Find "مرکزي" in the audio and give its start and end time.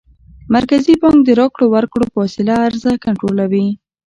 0.55-0.93